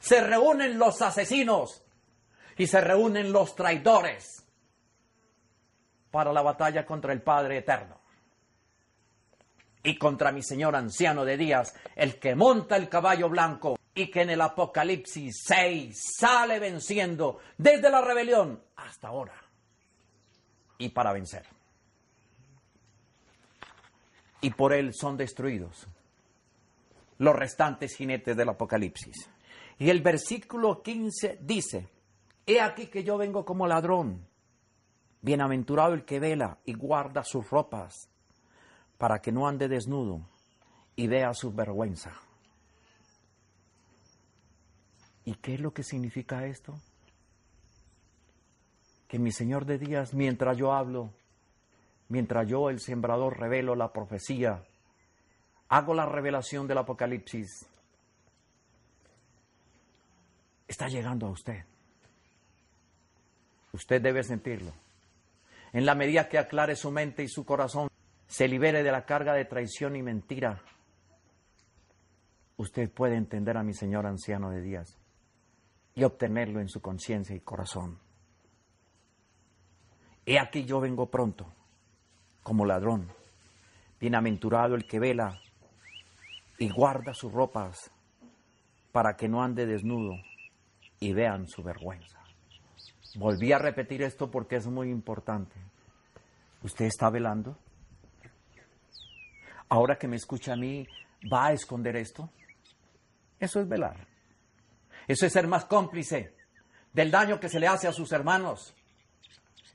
se 0.00 0.20
reúnen 0.20 0.78
los 0.78 1.02
asesinos. 1.02 1.82
Y 2.56 2.66
se 2.66 2.80
reúnen 2.80 3.32
los 3.32 3.54
traidores. 3.54 4.44
Para 6.10 6.32
la 6.32 6.42
batalla 6.42 6.84
contra 6.84 7.12
el 7.12 7.22
Padre 7.22 7.58
Eterno. 7.58 8.00
Y 9.84 9.96
contra 9.96 10.32
mi 10.32 10.42
Señor 10.42 10.74
anciano 10.74 11.24
de 11.24 11.36
días, 11.36 11.74
el 11.94 12.18
que 12.18 12.34
monta 12.34 12.76
el 12.76 12.88
caballo 12.88 13.28
blanco. 13.28 13.78
Y 13.94 14.10
que 14.10 14.22
en 14.22 14.30
el 14.30 14.40
Apocalipsis 14.40 15.42
6 15.44 15.96
sale 16.18 16.58
venciendo 16.58 17.38
desde 17.56 17.90
la 17.90 18.00
rebelión 18.00 18.62
hasta 18.76 19.08
ahora. 19.08 19.34
Y 20.78 20.88
para 20.88 21.12
vencer. 21.12 21.46
Y 24.40 24.50
por 24.50 24.72
él 24.72 24.94
son 24.94 25.16
destruidos 25.16 25.86
los 27.18 27.34
restantes 27.34 27.94
jinetes 27.96 28.36
del 28.36 28.48
Apocalipsis. 28.48 29.28
Y 29.78 29.90
el 29.90 30.00
versículo 30.00 30.82
15 30.82 31.38
dice, 31.42 31.88
He 32.46 32.60
aquí 32.60 32.86
que 32.86 33.04
yo 33.04 33.18
vengo 33.18 33.44
como 33.44 33.66
ladrón, 33.66 34.26
bienaventurado 35.20 35.94
el 35.94 36.04
que 36.04 36.18
vela 36.20 36.58
y 36.64 36.74
guarda 36.74 37.22
sus 37.22 37.48
ropas, 37.50 38.08
para 38.96 39.20
que 39.20 39.32
no 39.32 39.46
ande 39.46 39.68
desnudo 39.68 40.22
y 40.96 41.06
vea 41.06 41.34
su 41.34 41.52
vergüenza. 41.52 42.12
¿Y 45.24 45.34
qué 45.34 45.54
es 45.54 45.60
lo 45.60 45.72
que 45.72 45.82
significa 45.82 46.46
esto? 46.46 46.80
Que 49.06 49.18
mi 49.18 49.30
Señor 49.30 49.66
de 49.66 49.78
días, 49.78 50.14
mientras 50.14 50.56
yo 50.56 50.72
hablo, 50.72 51.10
mientras 52.08 52.48
yo, 52.48 52.70
el 52.70 52.80
sembrador, 52.80 53.38
revelo 53.38 53.74
la 53.74 53.92
profecía, 53.92 54.64
hago 55.68 55.94
la 55.94 56.06
revelación 56.06 56.66
del 56.66 56.78
Apocalipsis, 56.78 57.66
está 60.66 60.88
llegando 60.88 61.26
a 61.26 61.30
usted. 61.30 61.64
Usted 63.72 64.00
debe 64.00 64.22
sentirlo. 64.22 64.72
En 65.72 65.84
la 65.84 65.94
medida 65.94 66.28
que 66.28 66.38
aclare 66.38 66.76
su 66.76 66.90
mente 66.90 67.22
y 67.22 67.28
su 67.28 67.44
corazón, 67.44 67.88
se 68.26 68.48
libere 68.48 68.82
de 68.82 68.92
la 68.92 69.04
carga 69.04 69.34
de 69.34 69.44
traición 69.44 69.96
y 69.96 70.02
mentira, 70.02 70.62
usted 72.56 72.90
puede 72.90 73.16
entender 73.16 73.56
a 73.56 73.62
mi 73.62 73.74
Señor 73.74 74.06
anciano 74.06 74.50
de 74.50 74.62
días 74.62 74.98
y 75.94 76.04
obtenerlo 76.04 76.60
en 76.60 76.68
su 76.68 76.80
conciencia 76.80 77.34
y 77.34 77.40
corazón. 77.40 77.98
He 80.24 80.38
aquí 80.38 80.64
yo 80.64 80.80
vengo 80.80 81.10
pronto, 81.10 81.52
como 82.42 82.66
ladrón, 82.66 83.10
bienaventurado 83.98 84.74
el 84.74 84.86
que 84.86 84.98
vela 84.98 85.40
y 86.58 86.70
guarda 86.70 87.14
sus 87.14 87.32
ropas 87.32 87.90
para 88.92 89.16
que 89.16 89.28
no 89.28 89.42
ande 89.42 89.66
desnudo 89.66 90.16
y 91.00 91.12
vean 91.12 91.46
su 91.46 91.62
vergüenza. 91.62 92.18
Volví 93.14 93.52
a 93.52 93.58
repetir 93.58 94.02
esto 94.02 94.30
porque 94.30 94.56
es 94.56 94.66
muy 94.66 94.90
importante. 94.90 95.56
¿Usted 96.62 96.86
está 96.86 97.08
velando? 97.10 97.56
Ahora 99.68 99.98
que 99.98 100.08
me 100.08 100.16
escucha 100.16 100.54
a 100.54 100.56
mí, 100.56 100.86
¿va 101.32 101.46
a 101.46 101.52
esconder 101.52 101.96
esto? 101.96 102.30
Eso 103.38 103.60
es 103.60 103.68
velar. 103.68 104.06
Eso 105.06 105.26
es 105.26 105.32
ser 105.32 105.46
más 105.46 105.64
cómplice 105.64 106.34
del 106.92 107.10
daño 107.10 107.38
que 107.38 107.48
se 107.48 107.60
le 107.60 107.68
hace 107.68 107.86
a 107.86 107.92
sus 107.92 108.12
hermanos. 108.12 108.74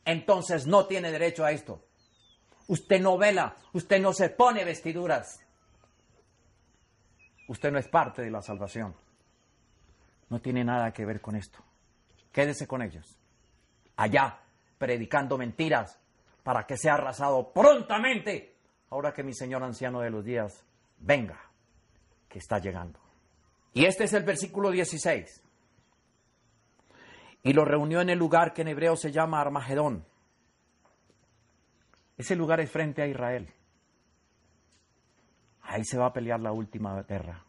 Entonces 0.06 0.68
no 0.68 0.86
tiene 0.86 1.12
derecho 1.12 1.46
a 1.46 1.52
esto. 1.52 1.86
Usted 2.68 3.02
no 3.02 3.18
vela, 3.18 3.56
usted 3.74 4.02
no 4.02 4.14
se 4.14 4.30
pone 4.30 4.66
vestiduras. 4.66 5.40
Usted 7.48 7.72
no 7.72 7.78
es 7.78 7.88
parte 7.88 8.22
de 8.22 8.32
la 8.32 8.42
salvación. 8.42 8.96
No 10.30 10.40
tiene 10.40 10.64
nada 10.64 10.92
que 10.92 11.06
ver 11.06 11.22
con 11.22 11.36
esto. 11.36 11.60
Quédese 12.32 12.68
con 12.68 12.82
ellos. 12.82 13.18
Allá, 13.98 14.40
predicando 14.78 15.38
mentiras 15.38 16.00
para 16.44 16.66
que 16.66 16.78
sea 16.78 16.96
arrasado 16.96 17.52
prontamente. 17.54 18.56
Ahora 18.90 19.14
que 19.14 19.24
mi 19.24 19.34
Señor 19.34 19.64
anciano 19.64 20.02
de 20.02 20.10
los 20.10 20.24
días 20.24 20.66
venga, 21.00 21.40
que 22.30 22.40
está 22.40 22.60
llegando. 22.60 23.00
Y 23.74 23.86
este 23.86 24.06
es 24.06 24.14
el 24.14 24.24
versículo 24.24 24.72
16. 24.72 25.42
Y 27.44 27.54
lo 27.54 27.66
reunió 27.66 28.02
en 28.02 28.10
el 28.10 28.20
lugar 28.20 28.54
que 28.54 28.62
en 28.62 28.70
hebreo 28.70 28.96
se 28.96 29.12
llama 29.12 29.42
Armagedón. 29.42 30.06
Ese 32.18 32.36
lugar 32.36 32.60
es 32.60 32.72
frente 32.72 33.02
a 33.02 33.08
Israel. 33.08 33.52
Ahí 35.74 35.84
se 35.86 35.98
va 35.98 36.06
a 36.06 36.14
pelear 36.14 36.40
la 36.40 36.52
última 36.52 37.02
guerra. 37.02 37.44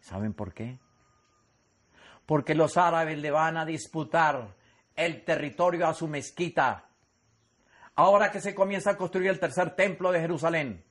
¿Saben 0.00 0.32
por 0.32 0.54
qué? 0.54 0.78
Porque 2.24 2.54
los 2.54 2.78
árabes 2.78 3.18
le 3.18 3.30
van 3.30 3.58
a 3.58 3.66
disputar 3.66 4.56
el 4.96 5.26
territorio 5.26 5.86
a 5.86 5.92
su 5.92 6.08
mezquita. 6.08 6.88
Ahora 7.96 8.30
que 8.30 8.40
se 8.40 8.54
comienza 8.54 8.92
a 8.92 8.96
construir 8.96 9.28
el 9.28 9.38
tercer 9.38 9.76
templo 9.76 10.10
de 10.10 10.20
Jerusalén. 10.20 10.82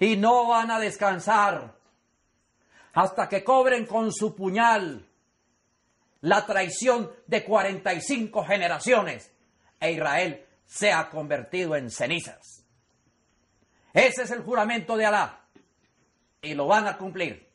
Y 0.00 0.16
no 0.16 0.48
van 0.48 0.72
a 0.72 0.80
descansar 0.80 1.76
hasta 2.92 3.28
que 3.28 3.44
cobren 3.44 3.86
con 3.86 4.10
su 4.10 4.34
puñal 4.34 5.08
la 6.22 6.44
traición 6.44 7.08
de 7.28 7.44
45 7.44 8.44
generaciones 8.46 9.32
e 9.78 9.92
Israel 9.92 10.44
se 10.64 10.92
ha 10.92 11.08
convertido 11.08 11.76
en 11.76 11.88
cenizas. 11.88 12.63
Ese 13.94 14.24
es 14.24 14.30
el 14.32 14.42
juramento 14.42 14.96
de 14.96 15.06
Alá 15.06 15.40
y 16.42 16.52
lo 16.54 16.66
van 16.66 16.88
a 16.88 16.98
cumplir. 16.98 17.48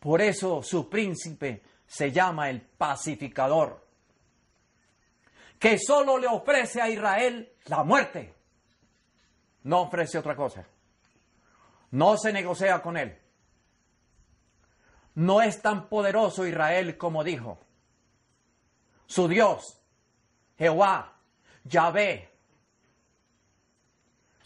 Por 0.00 0.22
eso 0.22 0.62
su 0.62 0.88
príncipe 0.88 1.62
se 1.86 2.10
llama 2.10 2.48
el 2.48 2.62
pacificador, 2.62 3.86
que 5.58 5.78
solo 5.78 6.16
le 6.16 6.26
ofrece 6.26 6.80
a 6.80 6.88
Israel 6.88 7.52
la 7.66 7.84
muerte. 7.84 8.34
No 9.64 9.82
ofrece 9.82 10.16
otra 10.16 10.34
cosa. 10.34 10.66
No 11.90 12.16
se 12.16 12.32
negocia 12.32 12.80
con 12.80 12.96
él. 12.96 13.18
No 15.14 15.42
es 15.42 15.60
tan 15.60 15.88
poderoso 15.88 16.46
Israel 16.46 16.96
como 16.96 17.22
dijo. 17.22 17.58
Su 19.06 19.28
Dios, 19.28 19.78
Jehová, 20.56 21.16
Yahvé, 21.64 22.37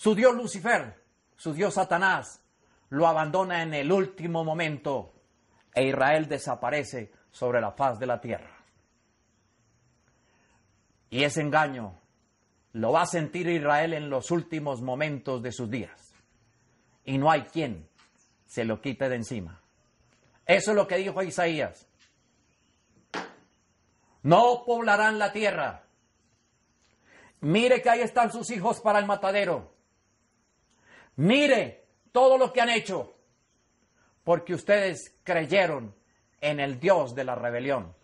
su 0.03 0.17
Dios 0.17 0.35
Lucifer, 0.35 1.01
su 1.37 1.55
Dios 1.55 1.75
Satanás, 1.75 2.43
lo 2.89 3.07
abandona 3.07 3.63
en 3.63 3.73
el 3.73 3.93
último 3.93 4.43
momento 4.43 5.13
e 5.73 5.85
Israel 5.85 6.27
desaparece 6.27 7.13
sobre 7.31 7.61
la 7.61 7.71
faz 7.71 8.01
de 8.01 8.07
la 8.07 8.21
tierra. 8.21 8.51
Y 11.09 11.23
ese 11.23 11.43
engaño 11.43 12.01
lo 12.73 12.91
va 12.91 13.03
a 13.03 13.07
sentir 13.07 13.47
Israel 13.47 13.93
en 13.93 14.11
los 14.11 14.33
últimos 14.33 14.83
momentos 14.83 15.41
de 15.41 15.53
sus 15.53 15.71
días. 15.71 16.13
Y 17.05 17.17
no 17.17 17.31
hay 17.31 17.43
quien 17.43 17.89
se 18.45 18.65
lo 18.65 18.81
quite 18.81 19.09
de 19.09 19.15
encima. 19.15 19.61
Eso 20.47 20.73
es 20.73 20.77
lo 20.77 20.89
que 20.89 20.97
dijo 20.97 21.23
Isaías. 21.23 21.87
No 24.25 24.65
poblarán 24.67 25.21
la 25.21 25.31
tierra. 25.31 25.85
Mire 27.41 27.81
que 27.81 27.91
ahí 27.91 28.01
están 28.01 28.33
sus 28.33 28.51
hijos 28.51 28.81
para 28.81 28.99
el 28.99 29.07
matadero. 29.07 29.72
Mire 31.17 31.87
todo 32.11 32.39
lo 32.39 32.53
que 32.53 32.61
han 32.61 32.71
hecho 32.71 33.15
porque 34.25 34.55
ustedes 34.55 35.15
creyeron 35.25 35.95
en 36.41 36.61
el 36.61 36.79
Dios 36.79 37.15
de 37.15 37.25
la 37.25 37.35
rebelión. 37.35 37.95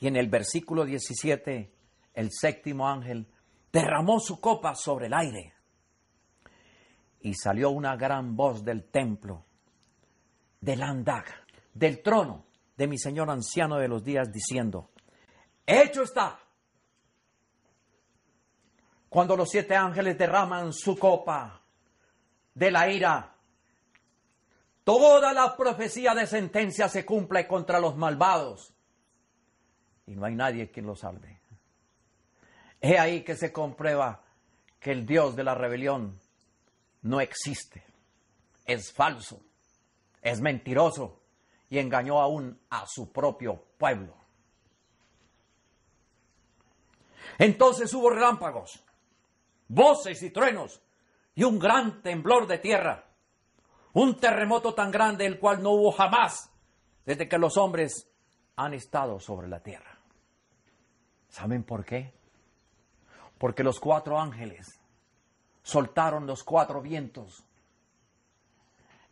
Y 0.00 0.08
en 0.08 0.16
el 0.16 0.28
versículo 0.28 0.84
17, 0.84 1.72
el 2.14 2.30
séptimo 2.32 2.88
ángel 2.88 3.26
derramó 3.72 4.18
su 4.20 4.40
copa 4.40 4.74
sobre 4.74 5.06
el 5.06 5.14
aire 5.14 5.54
y 7.20 7.34
salió 7.34 7.70
una 7.70 7.96
gran 7.96 8.34
voz 8.34 8.64
del 8.64 8.84
templo, 8.84 9.44
del 10.60 10.82
andag, 10.82 11.24
del 11.72 12.02
trono 12.02 12.46
de 12.76 12.86
mi 12.88 12.98
Señor 12.98 13.30
anciano 13.30 13.78
de 13.78 13.88
los 13.88 14.02
días, 14.02 14.32
diciendo, 14.32 14.90
hecho 15.64 16.02
está. 16.02 16.40
Cuando 19.12 19.36
los 19.36 19.50
siete 19.50 19.76
ángeles 19.76 20.16
derraman 20.16 20.72
su 20.72 20.98
copa 20.98 21.60
de 22.54 22.70
la 22.70 22.90
ira, 22.90 23.34
toda 24.84 25.34
la 25.34 25.54
profecía 25.54 26.14
de 26.14 26.26
sentencia 26.26 26.88
se 26.88 27.04
cumple 27.04 27.46
contra 27.46 27.78
los 27.78 27.94
malvados 27.94 28.72
y 30.06 30.12
no 30.14 30.24
hay 30.24 30.34
nadie 30.34 30.70
quien 30.70 30.86
lo 30.86 30.96
salve. 30.96 31.42
He 32.80 32.98
ahí 32.98 33.22
que 33.22 33.36
se 33.36 33.52
comprueba 33.52 34.22
que 34.80 34.92
el 34.92 35.04
Dios 35.04 35.36
de 35.36 35.44
la 35.44 35.54
rebelión 35.54 36.18
no 37.02 37.20
existe, 37.20 37.84
es 38.64 38.94
falso, 38.94 39.42
es 40.22 40.40
mentiroso 40.40 41.20
y 41.68 41.78
engañó 41.78 42.18
aún 42.18 42.58
a 42.70 42.86
su 42.86 43.12
propio 43.12 43.62
pueblo. 43.76 44.16
Entonces 47.36 47.92
hubo 47.92 48.08
relámpagos, 48.08 48.82
voces 49.68 50.22
y 50.22 50.30
truenos 50.30 50.82
y 51.34 51.44
un 51.44 51.58
gran 51.58 52.02
temblor 52.02 52.46
de 52.46 52.58
tierra, 52.58 53.04
un 53.94 54.18
terremoto 54.18 54.74
tan 54.74 54.90
grande 54.90 55.26
el 55.26 55.38
cual 55.38 55.62
no 55.62 55.70
hubo 55.70 55.92
jamás 55.92 56.50
desde 57.04 57.28
que 57.28 57.38
los 57.38 57.56
hombres 57.56 58.08
han 58.56 58.74
estado 58.74 59.18
sobre 59.18 59.48
la 59.48 59.60
tierra. 59.60 59.98
¿Saben 61.28 61.64
por 61.64 61.84
qué? 61.84 62.12
Porque 63.38 63.64
los 63.64 63.80
cuatro 63.80 64.20
ángeles 64.20 64.80
soltaron 65.62 66.26
los 66.26 66.44
cuatro 66.44 66.82
vientos 66.82 67.44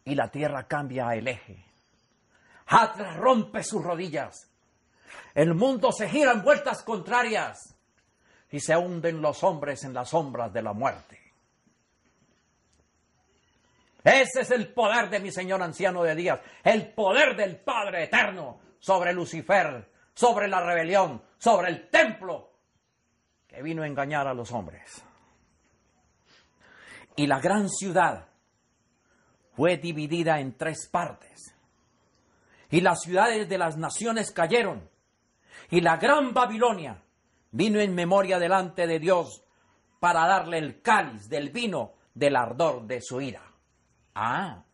y 0.05 0.15
la 0.15 0.31
tierra 0.31 0.67
cambia 0.67 1.15
el 1.15 1.29
eje. 1.29 1.65
Atlas 2.67 3.17
rompe 3.17 3.65
sus 3.65 3.83
rodillas. 3.83 4.51
El 5.35 5.55
mundo 5.55 5.93
se 5.93 6.09
gira 6.09 6.33
en 6.33 6.43
vueltas 6.43 6.83
contrarias 6.83 7.77
y 8.51 8.61
se 8.61 8.77
hunden 8.77 9.21
los 9.21 9.43
hombres 9.45 9.85
en 9.85 9.95
las 9.95 10.11
sombras 10.11 10.53
de 10.53 10.63
la 10.63 10.73
muerte. 10.73 11.19
Ese 14.03 14.41
es 14.41 14.51
el 14.51 14.73
poder 14.73 15.11
de 15.11 15.21
mi 15.21 15.31
Señor 15.31 15.63
anciano 15.63 16.03
de 16.03 16.15
días, 16.15 16.41
el 16.65 16.93
poder 16.93 17.37
del 17.37 17.57
Padre 17.57 18.05
eterno 18.05 18.59
sobre 18.79 19.13
Lucifer, 19.13 19.91
sobre 20.15 20.49
la 20.49 20.61
rebelión, 20.65 21.23
sobre 21.39 21.69
el 21.69 21.89
templo 21.91 22.51
que 23.47 23.63
vino 23.63 23.83
a 23.83 23.87
engañar 23.87 24.27
a 24.27 24.35
los 24.35 24.51
hombres. 24.53 25.03
Y 27.17 27.27
la 27.27 27.41
gran 27.41 27.69
ciudad 27.69 28.29
fue 29.55 29.77
dividida 29.77 30.41
en 30.41 30.57
tres 30.57 30.89
partes. 30.91 31.55
Y 32.71 32.81
las 32.81 33.03
ciudades 33.03 33.49
de 33.49 33.59
las 33.59 33.77
naciones 33.77 34.31
cayeron. 34.31 34.89
Y 35.71 35.81
la 35.81 35.97
gran 35.99 36.33
Babilonia 36.33 37.03
vino 37.53 37.81
en 37.81 37.95
memoria 37.95 38.39
delante 38.39 38.87
de 38.87 38.99
Dios 38.99 39.45
para 39.99 40.27
darle 40.27 40.59
el 40.59 40.81
cáliz 40.81 41.29
del 41.29 41.51
vino 41.51 41.95
del 42.15 42.37
ardor 42.37 42.87
de 42.87 43.01
su 43.01 43.21
ira. 43.21 43.43
Ah, 44.15 44.65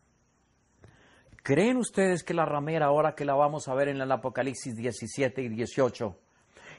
¿creen 1.43 1.77
ustedes 1.77 2.23
que 2.23 2.33
la 2.33 2.45
ramera, 2.45 2.87
ahora 2.87 3.15
que 3.15 3.25
la 3.25 3.35
vamos 3.35 3.67
a 3.67 3.75
ver 3.75 3.89
en 3.89 4.01
el 4.01 4.11
Apocalipsis 4.11 4.75
17 4.75 5.41
y 5.41 5.49
18, 5.49 6.19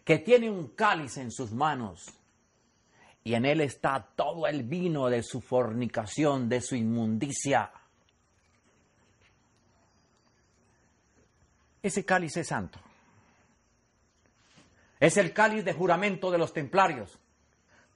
que 0.04 0.18
tiene 0.18 0.50
un 0.50 0.68
cáliz 0.68 1.16
en 1.18 1.30
sus 1.30 1.52
manos 1.52 2.06
y 3.24 3.34
en 3.34 3.44
él 3.44 3.60
está 3.60 4.08
todo 4.16 4.46
el 4.46 4.62
vino 4.62 5.08
de 5.08 5.22
su 5.22 5.40
fornicación, 5.40 6.48
de 6.48 6.60
su 6.60 6.74
inmundicia? 6.74 7.70
Ese 11.82 12.04
cáliz 12.04 12.36
es 12.36 12.48
santo. 12.48 12.80
Es 15.00 15.16
el 15.16 15.32
cáliz 15.32 15.64
de 15.64 15.72
juramento 15.72 16.30
de 16.30 16.38
los 16.38 16.52
templarios, 16.52 17.18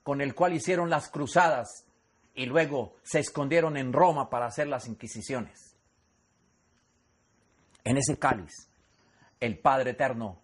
con 0.02 0.20
el 0.20 0.34
cual 0.34 0.54
hicieron 0.54 0.90
las 0.90 1.08
cruzadas 1.08 1.84
y 2.34 2.46
luego 2.46 2.96
se 3.02 3.20
escondieron 3.20 3.76
en 3.76 3.92
Roma 3.92 4.30
para 4.30 4.46
hacer 4.46 4.66
las 4.66 4.86
inquisiciones. 4.86 5.76
En 7.84 7.96
ese 7.96 8.18
cáliz, 8.18 8.68
el 9.40 9.58
Padre 9.58 9.90
Eterno 9.90 10.40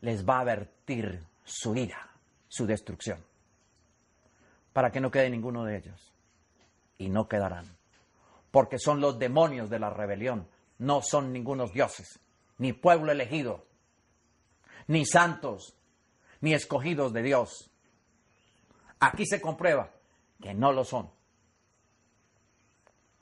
les 0.00 0.26
va 0.26 0.40
a 0.40 0.44
vertir 0.44 1.24
su 1.44 1.76
ira, 1.76 2.10
su 2.48 2.66
destrucción, 2.66 3.24
para 4.72 4.90
que 4.90 5.00
no 5.00 5.10
quede 5.10 5.30
ninguno 5.30 5.64
de 5.64 5.76
ellos. 5.76 6.12
Y 6.98 7.08
no 7.08 7.28
quedarán, 7.28 7.78
porque 8.50 8.78
son 8.78 9.00
los 9.00 9.18
demonios 9.18 9.70
de 9.70 9.78
la 9.78 9.88
rebelión, 9.88 10.46
no 10.78 11.00
son 11.00 11.32
ningunos 11.32 11.72
dioses, 11.72 12.20
ni 12.58 12.74
pueblo 12.74 13.10
elegido, 13.10 13.64
ni 14.90 15.06
santos, 15.06 15.76
ni 16.40 16.52
escogidos 16.52 17.12
de 17.12 17.22
Dios. 17.22 17.70
Aquí 18.98 19.24
se 19.24 19.40
comprueba 19.40 19.92
que 20.42 20.52
no 20.52 20.72
lo 20.72 20.84
son. 20.84 21.08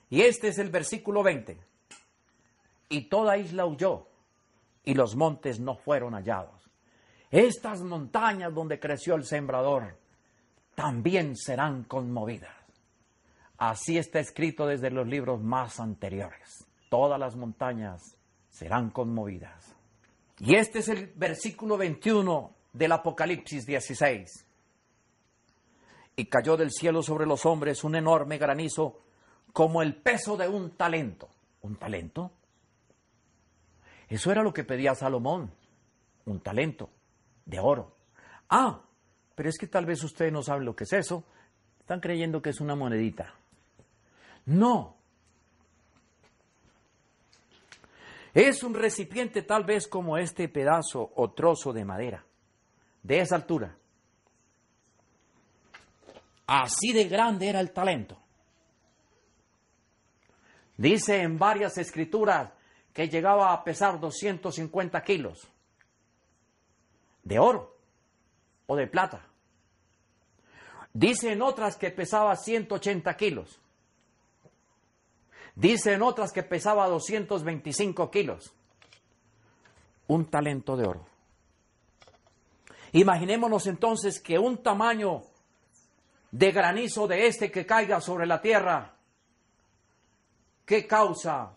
Y 0.09 0.23
este 0.23 0.49
es 0.49 0.57
el 0.57 0.71
versículo 0.71 1.23
20. 1.23 1.61
Y 2.89 3.11
toda 3.11 3.37
isla 3.37 3.67
huyó, 3.67 4.09
y 4.83 4.95
los 4.95 5.15
montes 5.15 5.61
no 5.61 5.77
fueron 5.77 6.15
hallados. 6.15 6.71
Estas 7.31 7.83
montañas 7.83 8.55
donde 8.55 8.81
creció 8.81 9.15
el 9.15 9.27
sembrador 9.27 9.99
también 10.75 11.37
serán 11.37 11.85
conmovidas. 11.85 12.57
Así 13.59 13.99
está 13.99 14.21
escrito 14.21 14.67
desde 14.67 14.91
los 14.91 15.07
libros 15.07 15.43
más 15.43 15.81
anteriores. 15.81 16.65
Todas 16.89 17.21
las 17.21 17.37
montañas 17.37 18.17
serán 18.49 18.89
conmovidas. 18.89 19.78
Y 20.41 20.55
este 20.55 20.81
es 20.81 20.89
el 20.89 21.13
versículo 21.15 21.77
21 21.77 22.55
del 22.73 22.93
Apocalipsis 22.93 23.67
16 23.67 24.47
y 26.17 26.27
cayó 26.27 26.57
del 26.57 26.71
cielo 26.71 27.03
sobre 27.03 27.27
los 27.27 27.47
hombres 27.47 27.85
un 27.85 27.97
enorme 27.97 28.39
granizo 28.39 29.01
como 29.53 29.83
el 29.83 29.97
peso 29.97 30.37
de 30.37 30.49
un 30.49 30.71
talento. 30.77 31.29
¿Un 31.63 31.77
talento? 31.77 32.33
Eso 34.09 34.31
era 34.31 34.43
lo 34.43 34.53
que 34.53 34.65
pedía 34.65 34.95
Salomón, 34.95 35.53
un 36.27 36.41
talento 36.41 36.91
de 37.45 37.59
oro. 37.61 37.97
Ah, 38.49 38.83
pero 39.35 39.49
es 39.49 39.59
que 39.59 39.67
tal 39.67 39.87
vez 39.87 40.03
ustedes 40.03 40.33
no 40.33 40.43
saben 40.43 40.65
lo 40.65 40.75
que 40.75 40.85
es 40.85 40.93
eso. 40.93 41.25
Están 41.81 42.01
creyendo 42.01 42.43
que 42.43 42.51
es 42.51 42.61
una 42.61 42.75
monedita. 42.75 43.35
No. 44.47 44.98
Es 48.41 48.63
un 48.63 48.73
recipiente 48.73 49.43
tal 49.43 49.65
vez 49.65 49.89
como 49.89 50.17
este 50.17 50.49
pedazo 50.49 51.11
o 51.17 51.33
trozo 51.33 51.73
de 51.73 51.85
madera, 51.85 52.25
de 53.03 53.19
esa 53.19 53.35
altura. 53.35 53.77
Así 56.47 56.93
de 56.93 57.09
grande 57.09 57.49
era 57.49 57.59
el 57.59 57.73
talento. 57.73 58.17
Dice 60.77 61.21
en 61.21 61.37
varias 61.37 61.79
escrituras 61.79 62.53
que 62.93 63.09
llegaba 63.09 63.53
a 63.53 63.65
pesar 63.65 63.99
250 63.99 65.03
kilos 65.03 65.49
de 67.25 67.41
oro 67.41 67.77
o 68.69 68.77
de 68.77 68.87
plata. 68.87 69.27
Dice 70.93 71.33
en 71.33 71.43
otras 71.43 71.77
que 71.77 71.91
pesaba 71.91 72.37
180 72.37 73.17
kilos. 73.17 73.61
Dice 75.59 75.93
en 75.93 76.03
otras 76.03 76.33
que 76.33 76.45
pesaba 76.45 76.87
225 76.87 78.13
kilos. 78.13 78.53
Un 80.07 80.31
talento 80.31 80.77
de 80.77 80.87
oro. 80.87 81.05
Imaginémonos 82.93 83.67
entonces 83.67 84.21
que 84.21 84.39
un 84.39 84.63
tamaño 84.63 85.25
de 86.31 86.53
granizo 86.53 87.09
de 87.09 87.27
este 87.27 87.51
que 87.51 87.67
caiga 87.67 88.01
sobre 88.01 88.25
la 88.25 88.41
tierra, 88.41 88.95
¿qué 90.65 90.87
causa 90.87 91.51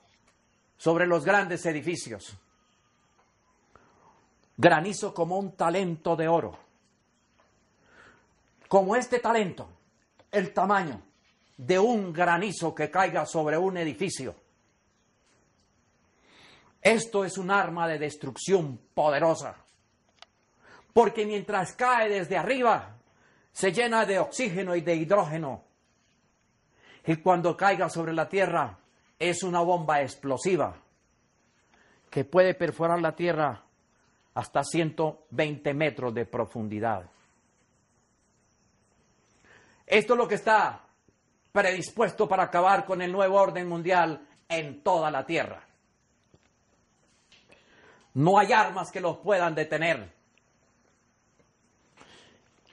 sobre 0.78 1.06
los 1.06 1.24
grandes 1.24 1.64
edificios? 1.68 2.36
Granizo 4.58 5.14
como 5.14 5.38
un 5.38 5.52
talento 5.52 6.16
de 6.16 6.28
oro. 6.28 6.58
Como 8.68 8.96
este 8.96 9.20
talento, 9.20 9.70
el 10.32 10.52
tamaño 10.54 11.11
de 11.62 11.78
un 11.78 12.12
granizo 12.12 12.74
que 12.74 12.90
caiga 12.90 13.24
sobre 13.28 13.56
un 13.56 13.78
edificio. 13.78 14.34
Esto 16.82 17.24
es 17.24 17.38
un 17.38 17.52
arma 17.52 17.88
de 17.88 18.00
destrucción 18.00 18.80
poderosa. 18.96 19.56
Porque 20.92 21.24
mientras 21.24 21.74
cae 21.74 22.10
desde 22.10 22.36
arriba, 22.36 22.98
se 23.52 23.72
llena 23.72 24.08
de 24.08 24.18
oxígeno 24.18 24.76
y 24.76 24.82
de 24.82 24.96
hidrógeno. 24.96 25.64
Y 27.06 27.18
cuando 27.18 27.56
caiga 27.56 27.90
sobre 27.90 28.14
la 28.14 28.28
tierra, 28.28 28.80
es 29.20 29.44
una 29.44 29.62
bomba 29.62 30.02
explosiva 30.02 30.76
que 32.10 32.26
puede 32.26 32.56
perforar 32.56 33.00
la 33.00 33.16
tierra 33.16 33.64
hasta 34.34 34.64
120 34.64 35.74
metros 35.76 36.12
de 36.12 36.26
profundidad. 36.26 37.08
Esto 39.86 40.14
es 40.14 40.18
lo 40.18 40.28
que 40.28 40.36
está 40.36 40.88
predispuesto 41.52 42.28
para 42.28 42.44
acabar 42.44 42.86
con 42.86 43.02
el 43.02 43.12
nuevo 43.12 43.40
orden 43.40 43.68
mundial 43.68 44.26
en 44.48 44.82
toda 44.84 45.12
la 45.12 45.26
tierra. 45.26 45.68
No 48.14 48.38
hay 48.40 48.52
armas 48.52 48.92
que 48.92 49.02
los 49.02 49.18
puedan 49.18 49.56
detener. 49.56 50.14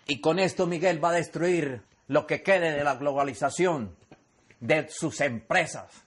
Y 0.07 0.21
con 0.21 0.39
esto 0.39 0.67
Miguel 0.67 1.03
va 1.03 1.11
a 1.11 1.15
destruir 1.15 1.83
lo 2.09 2.27
que 2.27 2.43
quede 2.43 2.73
de 2.73 2.83
la 2.83 2.97
globalización, 2.97 3.97
de 4.61 4.89
sus 4.89 5.21
empresas, 5.21 6.05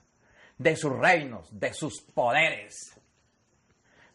de 0.58 0.76
sus 0.76 0.92
reinos, 0.92 1.48
de 1.58 1.72
sus 1.72 2.02
poderes, 2.02 3.00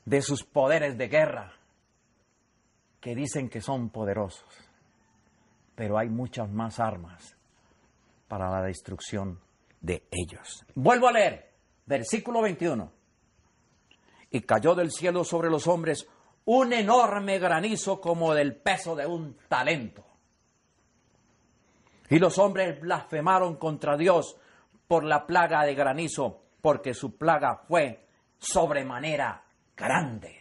de 0.05 0.21
sus 0.21 0.43
poderes 0.43 0.97
de 0.97 1.07
guerra, 1.07 1.53
que 2.99 3.15
dicen 3.15 3.49
que 3.49 3.61
son 3.61 3.89
poderosos. 3.89 4.45
Pero 5.75 5.97
hay 5.97 6.09
muchas 6.09 6.49
más 6.49 6.79
armas 6.79 7.36
para 8.27 8.49
la 8.49 8.61
destrucción 8.61 9.39
de 9.81 10.07
ellos. 10.11 10.65
Vuelvo 10.75 11.07
a 11.07 11.11
leer, 11.11 11.53
versículo 11.85 12.41
21. 12.41 12.91
Y 14.31 14.41
cayó 14.41 14.75
del 14.75 14.91
cielo 14.91 15.23
sobre 15.23 15.49
los 15.49 15.67
hombres 15.67 16.07
un 16.45 16.73
enorme 16.73 17.39
granizo 17.39 17.99
como 17.99 18.33
del 18.33 18.55
peso 18.55 18.95
de 18.95 19.05
un 19.05 19.37
talento. 19.47 20.05
Y 22.09 22.19
los 22.19 22.37
hombres 22.37 22.79
blasfemaron 22.79 23.57
contra 23.57 23.97
Dios 23.97 24.37
por 24.87 25.03
la 25.03 25.25
plaga 25.25 25.63
de 25.63 25.75
granizo, 25.75 26.41
porque 26.61 26.93
su 26.93 27.17
plaga 27.17 27.63
fue 27.67 28.07
sobremanera 28.37 29.43
grande. 29.75 30.37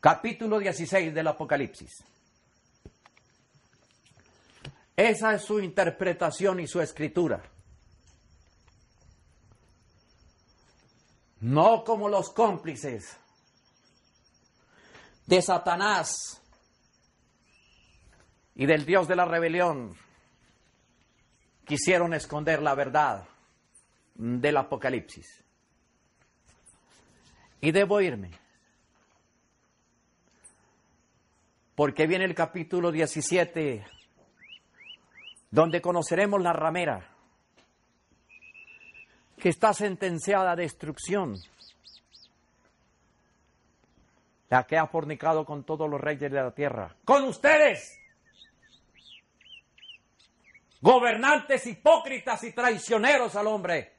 Capítulo 0.00 0.58
16 0.58 1.14
del 1.14 1.28
Apocalipsis. 1.28 2.11
Esa 5.02 5.34
es 5.34 5.42
su 5.42 5.58
interpretación 5.58 6.60
y 6.60 6.68
su 6.68 6.80
escritura. 6.80 7.42
No 11.40 11.82
como 11.82 12.08
los 12.08 12.30
cómplices 12.30 13.18
de 15.26 15.42
Satanás 15.42 16.40
y 18.54 18.64
del 18.64 18.86
Dios 18.86 19.08
de 19.08 19.16
la 19.16 19.24
rebelión 19.24 19.96
quisieron 21.64 22.14
esconder 22.14 22.62
la 22.62 22.76
verdad 22.76 23.26
del 24.14 24.56
Apocalipsis. 24.56 25.42
Y 27.60 27.72
debo 27.72 28.00
irme. 28.00 28.30
Porque 31.74 32.06
viene 32.06 32.24
el 32.24 32.36
capítulo 32.36 32.92
17 32.92 33.84
donde 35.52 35.82
conoceremos 35.82 36.40
la 36.40 36.54
ramera, 36.54 37.06
que 39.38 39.50
está 39.50 39.74
sentenciada 39.74 40.52
a 40.52 40.56
destrucción, 40.56 41.36
la 44.48 44.64
que 44.64 44.78
ha 44.78 44.86
fornicado 44.86 45.44
con 45.44 45.64
todos 45.64 45.88
los 45.90 46.00
reyes 46.00 46.32
de 46.32 46.42
la 46.42 46.52
tierra, 46.52 46.96
con 47.04 47.24
ustedes, 47.24 47.98
gobernantes 50.80 51.66
hipócritas 51.66 52.42
y 52.44 52.52
traicioneros 52.52 53.36
al 53.36 53.46
hombre, 53.46 53.92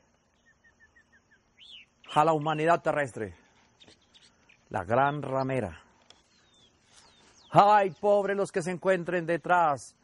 a 2.15 2.25
la 2.25 2.33
humanidad 2.33 2.81
terrestre, 2.81 3.35
la 4.69 4.83
gran 4.83 5.21
ramera. 5.21 5.79
Ay, 7.51 7.91
pobres 7.91 8.35
los 8.35 8.51
que 8.51 8.63
se 8.63 8.71
encuentren 8.71 9.27
detrás 9.27 9.95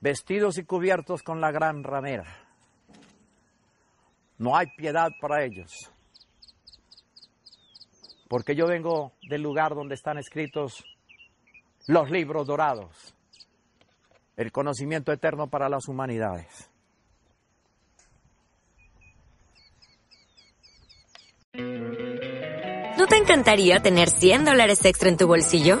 vestidos 0.00 0.58
y 0.58 0.64
cubiertos 0.64 1.22
con 1.22 1.40
la 1.40 1.50
gran 1.50 1.82
ramera. 1.82 2.24
No 4.38 4.56
hay 4.56 4.66
piedad 4.76 5.10
para 5.20 5.44
ellos. 5.44 5.72
Porque 8.28 8.54
yo 8.54 8.66
vengo 8.66 9.12
del 9.28 9.42
lugar 9.42 9.74
donde 9.74 9.94
están 9.94 10.18
escritos 10.18 10.84
los 11.86 12.10
libros 12.10 12.46
dorados, 12.46 13.14
el 14.36 14.50
conocimiento 14.50 15.12
eterno 15.12 15.48
para 15.48 15.68
las 15.68 15.88
humanidades. 15.88 16.68
¿No 22.98 23.06
te 23.06 23.16
encantaría 23.16 23.80
tener 23.80 24.10
100 24.10 24.44
dólares 24.44 24.84
extra 24.84 25.08
en 25.08 25.16
tu 25.16 25.26
bolsillo? 25.26 25.80